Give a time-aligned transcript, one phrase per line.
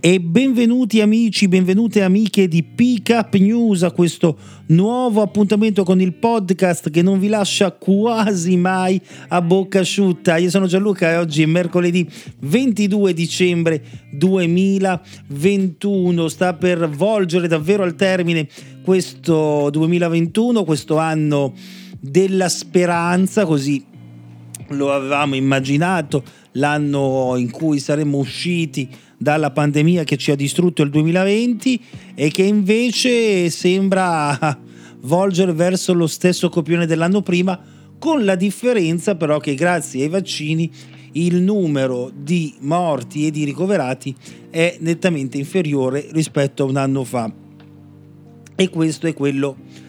[0.00, 6.90] E benvenuti amici, benvenute amiche di Pickup News a questo nuovo appuntamento con il podcast
[6.90, 10.36] che non vi lascia quasi mai a bocca asciutta.
[10.36, 12.08] Io sono Gianluca e oggi è mercoledì
[12.42, 13.82] 22 dicembre
[14.12, 16.28] 2021.
[16.28, 18.46] Sta per volgere davvero al termine
[18.84, 21.54] questo 2021, questo anno
[21.98, 23.84] della speranza, così
[24.68, 28.88] lo avevamo immaginato, l'anno in cui saremmo usciti
[29.18, 34.38] dalla pandemia che ci ha distrutto il 2020 e che invece sembra
[35.02, 37.60] volgere verso lo stesso copione dell'anno prima,
[37.98, 40.70] con la differenza però che grazie ai vaccini
[41.12, 44.14] il numero di morti e di ricoverati
[44.50, 47.30] è nettamente inferiore rispetto a un anno fa.
[48.54, 49.87] E questo è quello che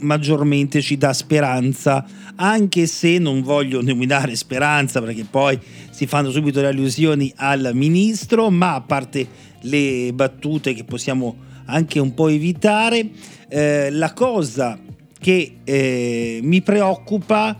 [0.00, 2.04] maggiormente ci dà speranza,
[2.36, 5.58] anche se non voglio nominare speranza perché poi
[5.90, 9.26] si fanno subito le allusioni al ministro, ma a parte
[9.62, 13.10] le battute che possiamo anche un po' evitare,
[13.48, 14.78] eh, la cosa
[15.18, 17.56] che eh, mi preoccupa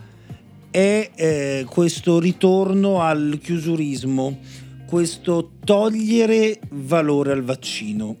[0.71, 4.39] è eh, questo ritorno al chiusurismo,
[4.87, 8.15] questo togliere valore al vaccino.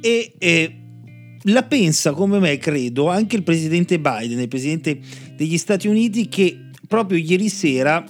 [0.00, 0.81] E eh,
[1.44, 4.98] la pensa come me, credo, anche il presidente Biden, il presidente
[5.34, 8.04] degli Stati Uniti, che proprio ieri sera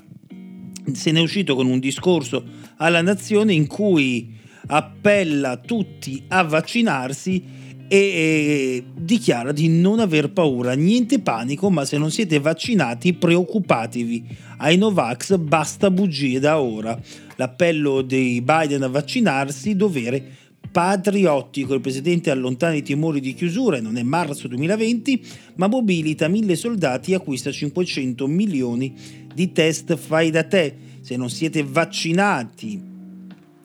[0.93, 2.44] se ne è uscito con un discorso
[2.76, 4.34] alla nazione in cui
[4.66, 11.99] appella tutti a vaccinarsi e, e dichiara di non aver paura, niente panico, ma se
[11.99, 14.25] non siete vaccinati preoccupatevi.
[14.59, 16.99] Ai Novax basta bugie da ora.
[17.37, 20.41] L'appello di Biden a vaccinarsi, dovere
[20.72, 21.75] patriottico.
[21.75, 25.22] Il presidente allontana i timori di chiusura e non è marzo 2020,
[25.56, 28.94] ma mobilita mille soldati e acquista 500 milioni
[29.32, 30.75] di test fai da te.
[31.03, 32.91] Se non siete vaccinati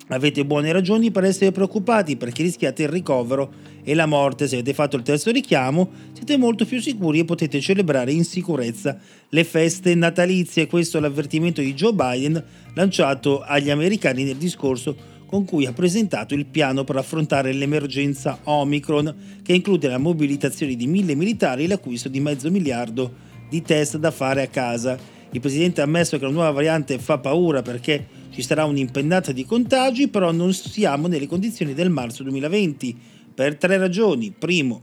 [0.10, 3.52] avete buone ragioni per essere preoccupati perché rischiate il ricovero
[3.84, 4.48] e la morte.
[4.48, 8.98] Se avete fatto il terzo richiamo siete molto più sicuri e potete celebrare in sicurezza
[9.30, 10.68] le feste natalizie.
[10.68, 16.34] Questo è l'avvertimento di Joe Biden lanciato agli americani nel discorso con cui ha presentato
[16.34, 22.10] il piano per affrontare l'emergenza Omicron, che include la mobilitazione di mille militari e l'acquisto
[22.10, 23.14] di mezzo miliardo
[23.50, 24.98] di test da fare a casa.
[25.32, 29.44] Il presidente ha ammesso che la nuova variante fa paura perché ci sarà un'impennata di
[29.44, 32.98] contagi, però non siamo nelle condizioni del marzo 2020
[33.36, 34.34] per tre ragioni.
[34.38, 34.82] Primo,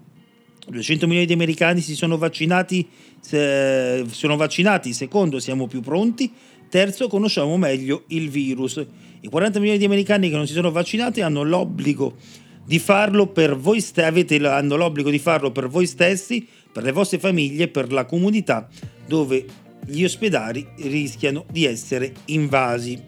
[0.69, 2.87] 200 milioni di americani si sono vaccinati,
[3.31, 4.93] eh, sono vaccinati.
[4.93, 6.31] Secondo, siamo più pronti.
[6.69, 8.84] Terzo, conosciamo meglio il virus.
[9.25, 12.17] I 40 milioni di americani che non si sono vaccinati hanno l'obbligo
[12.62, 17.19] di farlo per voi stessi, hanno l'obbligo di farlo per voi stessi, per le vostre
[17.19, 18.69] famiglie, per la comunità
[19.07, 19.47] dove
[19.87, 23.01] gli ospedali rischiano di essere invasi.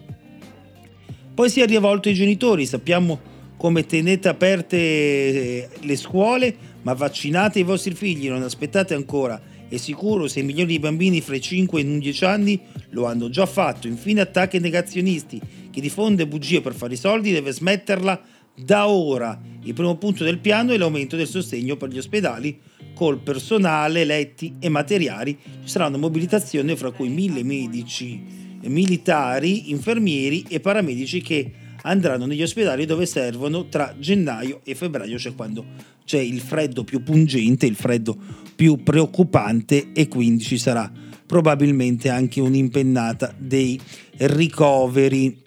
[1.35, 3.19] Poi si è rivolto ai genitori, sappiamo
[3.55, 9.39] come tenete aperte eh, le scuole, ma vaccinate i vostri figli, non aspettate ancora.
[9.69, 12.59] È sicuro 6 milioni di bambini fra i 5 e i 11 anni
[12.91, 13.87] lo hanno già fatto.
[13.87, 18.19] Infine attacchi negazionisti chi diffonde bugie per fare i soldi deve smetterla
[18.55, 19.39] da ora.
[19.61, 22.57] Il primo punto del piano è l'aumento del sostegno per gli ospedali
[22.95, 25.37] col personale, letti e materiali.
[25.43, 28.19] Ci sarà una mobilitazione fra cui mille medici,
[28.63, 31.51] militari, infermieri e paramedici che
[31.83, 35.63] andranno negli ospedali dove servono tra gennaio e febbraio, cioè quando
[36.05, 38.17] c'è il freddo più pungente, il freddo
[38.55, 40.91] più preoccupante e quindi ci sarà
[41.23, 43.79] probabilmente anche un'impennata dei
[44.17, 45.45] ricoveri.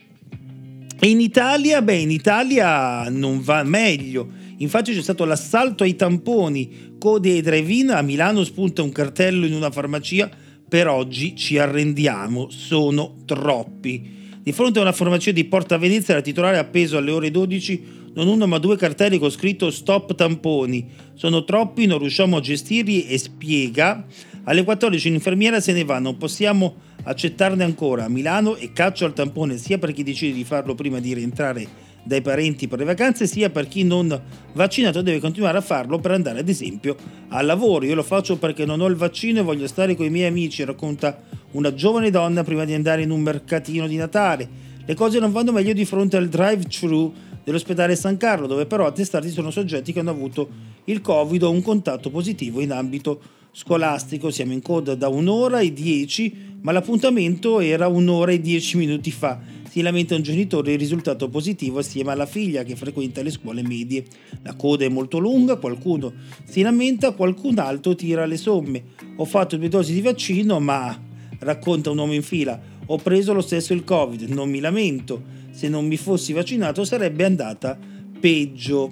[1.02, 4.29] E in Italia, beh, in Italia non va meglio.
[4.58, 9.55] Infatti c'è stato l'assalto ai tamponi, code e drive-in, a Milano spunta un cartello in
[9.55, 10.29] una farmacia,
[10.69, 14.19] per oggi ci arrendiamo, sono troppi.
[14.43, 17.99] Di fronte a una farmacia di Porta Venezia, la titolare ha appeso alle ore 12
[18.12, 20.88] non uno ma due cartelli con scritto stop tamponi.
[21.14, 24.05] Sono troppi, non riusciamo a gestirli e spiega.
[24.44, 28.05] Alle 14 l'infermiera se ne va, non possiamo accettarne ancora.
[28.05, 31.88] A Milano e caccio al tampone sia per chi decide di farlo prima di rientrare
[32.02, 34.20] dai parenti per le vacanze, sia per chi non
[34.55, 36.97] vaccinato deve continuare a farlo per andare ad esempio
[37.29, 37.85] al lavoro.
[37.85, 40.64] Io lo faccio perché non ho il vaccino e voglio stare con i miei amici,
[40.64, 41.20] racconta
[41.52, 44.49] una giovane donna prima di andare in un mercatino di Natale.
[44.85, 47.12] Le cose non vanno meglio di fronte al drive-thru
[47.44, 50.49] dell'ospedale San Carlo, dove però attestati sono soggetti che hanno avuto
[50.85, 53.20] il Covid o un contatto positivo in ambito
[53.52, 54.31] scolastico.
[54.31, 59.58] Siamo in coda da un'ora e dieci, ma l'appuntamento era un'ora e dieci minuti fa
[59.70, 64.05] si lamenta un genitore il risultato positivo assieme alla figlia che frequenta le scuole medie.
[64.43, 66.12] La coda è molto lunga, qualcuno
[66.44, 68.82] si lamenta, qualcun altro tira le somme.
[69.14, 71.00] Ho fatto due dosi di vaccino, ma
[71.38, 75.23] racconta un uomo in fila, ho preso lo stesso il Covid, non mi lamento.
[75.53, 77.79] Se non mi fossi vaccinato sarebbe andata
[78.19, 78.91] peggio.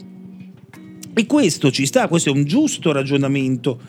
[1.13, 3.81] E questo ci sta, questo è un giusto ragionamento.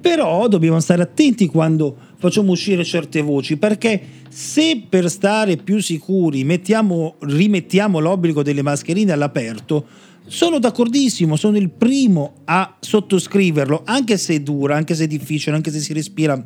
[0.00, 6.44] Però dobbiamo stare attenti quando facciamo uscire certe voci, perché se per stare più sicuri
[6.44, 9.86] mettiamo, rimettiamo l'obbligo delle mascherine all'aperto,
[10.26, 15.56] sono d'accordissimo, sono il primo a sottoscriverlo, anche se è dura, anche se è difficile,
[15.56, 16.42] anche se si respira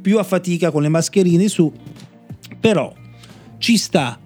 [0.00, 1.70] più a fatica con le mascherine su.
[2.60, 2.92] Però
[3.58, 4.18] ci sta.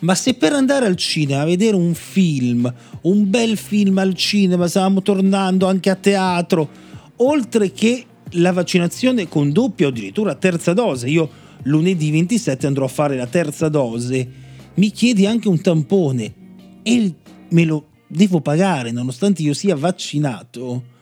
[0.00, 2.72] Ma se per andare al cinema a vedere un film,
[3.02, 6.68] un bel film al cinema, stavamo tornando anche a teatro,
[7.16, 8.04] oltre che
[8.34, 11.08] la vaccinazione con doppia o addirittura terza dose.
[11.08, 11.28] Io
[11.64, 14.42] lunedì 27 andrò a fare la terza dose.
[14.74, 16.34] Mi chiedi anche un tampone
[16.82, 17.14] e
[17.50, 20.92] me lo devo pagare nonostante io sia vaccinato.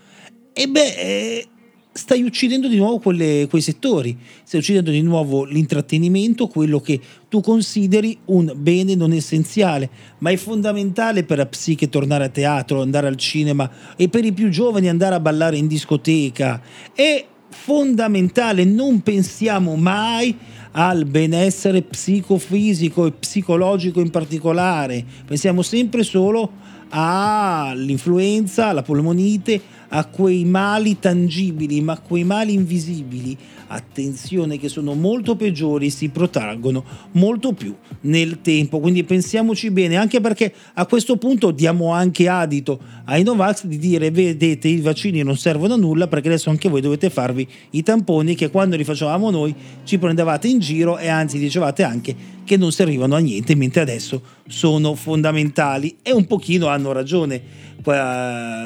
[0.52, 1.46] E beh, eh,
[1.92, 6.98] stai uccidendo di nuovo quelle, quei settori, stai uccidendo di nuovo l'intrattenimento, quello che
[7.28, 12.80] tu consideri un bene non essenziale, ma è fondamentale per la psiche tornare a teatro,
[12.80, 16.62] andare al cinema e per i più giovani andare a ballare in discoteca.
[16.94, 20.34] È fondamentale, non pensiamo mai
[20.72, 26.50] al benessere psicofisico e psicologico in particolare, pensiamo sempre solo
[26.88, 29.60] all'influenza, alla polmonite,
[29.94, 33.36] a quei mali tangibili, ma quei mali invisibili,
[33.68, 38.80] attenzione che sono molto peggiori, si protraggono molto più nel tempo.
[38.80, 44.10] Quindi pensiamoci bene, anche perché a questo punto diamo anche adito ai Novax di dire
[44.10, 48.34] vedete i vaccini non servono a nulla perché adesso anche voi dovete farvi i tamponi
[48.34, 49.54] che quando li facevamo noi
[49.84, 54.22] ci prendevate in giro e anzi dicevate anche che non servivano a niente, mentre adesso
[54.48, 57.40] sono fondamentali e un pochino hanno ragione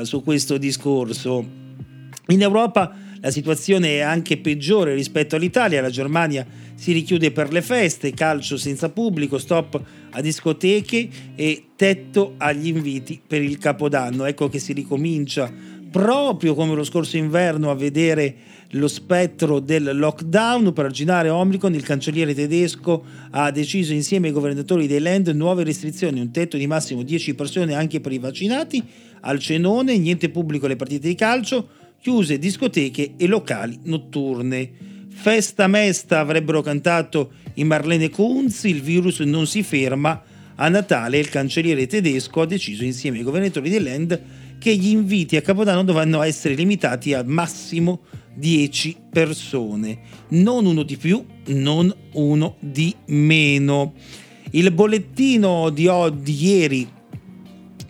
[0.03, 1.45] su questo discorso.
[2.29, 7.63] In Europa la situazione è anche peggiore rispetto all'Italia, la Germania si richiude per le
[7.63, 9.81] feste, calcio senza pubblico, stop
[10.11, 14.27] a discoteche e tetto agli inviti per il Capodanno.
[14.27, 15.51] Ecco che si ricomincia
[15.91, 18.35] proprio come lo scorso inverno a vedere
[18.71, 24.87] lo spettro del lockdown per arginare Omicron, il cancelliere tedesco ha deciso insieme ai governatori
[24.87, 28.83] dei land nuove restrizioni, un tetto di massimo 10 persone anche per i vaccinati,
[29.21, 31.69] al cenone, niente pubblico alle partite di calcio,
[32.01, 34.71] chiuse discoteche e locali notturne.
[35.09, 40.23] Festa mesta avrebbero cantato i Marlene Kunz, il virus non si ferma.
[40.57, 44.21] A Natale il cancelliere tedesco ha deciso insieme ai governatori dei land
[44.59, 48.01] che gli inviti a Capodanno dovranno essere limitati al massimo
[48.35, 49.99] 10 persone,
[50.29, 53.95] non uno di più, non uno di meno.
[54.51, 55.89] Il bollettino di,
[56.21, 56.89] di ieri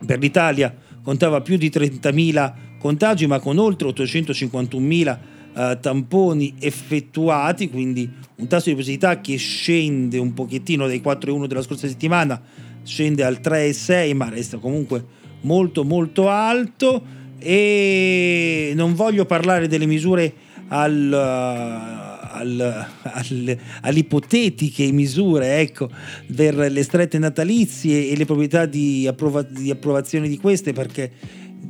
[0.04, 5.18] per l'Italia contava più di 30.000 contagi, ma con oltre 851.000
[5.56, 11.62] eh, tamponi effettuati, quindi un tasso di positività che scende un pochettino dai 4,1 della
[11.62, 12.40] scorsa settimana,
[12.85, 15.04] scende al 3,6, ma resta comunque
[15.43, 20.33] molto molto alto e non voglio parlare delle misure
[20.69, 25.88] al, al, al, all'ipotetiche misure ecco,
[26.35, 31.12] per le strette natalizie e le probabilità di, approva, di approvazione di queste perché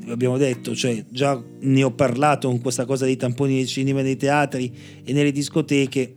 [0.09, 4.17] abbiamo detto, cioè già ne ho parlato con questa cosa dei tamponi nei cinema, nei
[4.17, 4.73] teatri
[5.05, 6.17] e nelle discoteche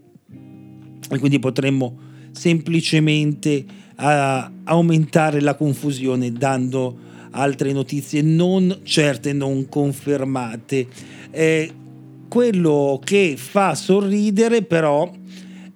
[1.11, 3.65] e quindi potremmo semplicemente
[3.97, 10.87] uh, aumentare la confusione dando altre notizie non certe, non confermate.
[11.31, 11.71] Eh,
[12.27, 15.11] quello che fa sorridere però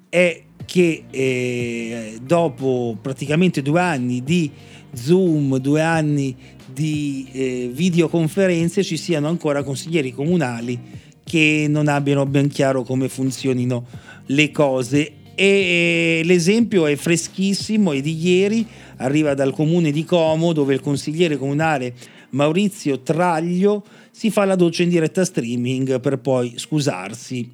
[0.09, 4.49] è che eh, dopo praticamente due anni di
[4.93, 6.35] Zoom, due anni
[6.71, 10.79] di eh, videoconferenze ci siano ancora consiglieri comunali
[11.23, 13.85] che non abbiano ben chiaro come funzionino
[14.27, 18.65] le cose E l'esempio è freschissimo, è di ieri,
[18.97, 21.93] arriva dal comune di Como dove il consigliere comunale
[22.29, 27.49] Maurizio Traglio si fa la doccia in diretta streaming per poi scusarsi.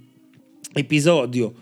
[0.74, 1.54] Episodio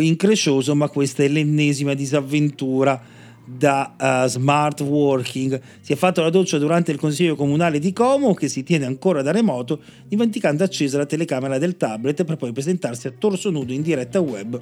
[0.00, 3.00] increscioso, ma questa è l'ennesima disavventura
[3.44, 5.58] da uh, smart working.
[5.80, 9.22] Si è fatto la doccia durante il consiglio comunale di Como, che si tiene ancora
[9.22, 13.80] da remoto, dimenticando accesa la telecamera del tablet per poi presentarsi a torso nudo in
[13.80, 14.60] diretta web,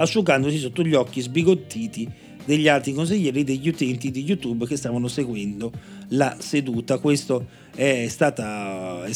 [0.00, 2.08] asciugandosi sotto gli occhi sbigottiti
[2.44, 5.70] degli altri consiglieri degli utenti di YouTube che stavano seguendo
[6.08, 6.98] la seduta.
[6.98, 7.40] Questa
[7.74, 9.06] è è,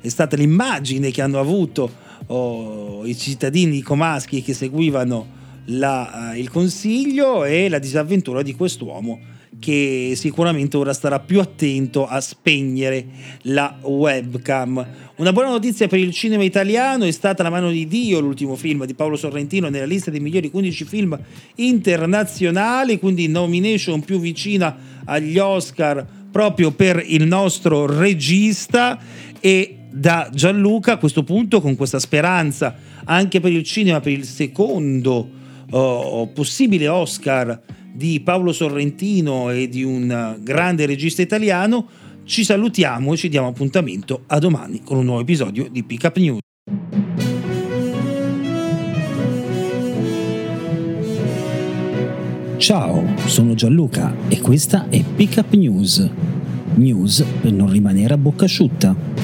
[0.00, 1.90] è stata l'immagine che hanno avuto
[2.26, 9.32] oh, i cittadini comaschi che seguivano la, uh, il consiglio e la disavventura di quest'uomo
[9.58, 13.06] che sicuramente ora starà più attento a spegnere
[13.42, 14.86] la webcam.
[15.16, 18.84] Una buona notizia per il cinema italiano è stata La mano di Dio, l'ultimo film
[18.84, 21.18] di Paolo Sorrentino nella lista dei migliori 15 film
[21.56, 28.98] internazionali, quindi nomination più vicina agli Oscar proprio per il nostro regista
[29.38, 34.24] e da Gianluca a questo punto con questa speranza anche per il cinema per il
[34.24, 35.30] secondo
[35.70, 37.60] oh, possibile Oscar
[37.94, 41.86] di Paolo Sorrentino e di un grande regista italiano,
[42.24, 46.16] ci salutiamo e ci diamo appuntamento a domani con un nuovo episodio di Pick Up
[46.16, 46.38] News.
[52.56, 56.10] Ciao, sono Gianluca e questa è Pick Up News.
[56.74, 59.23] News per non rimanere a bocca asciutta.